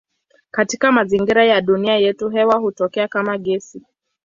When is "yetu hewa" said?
1.97-2.55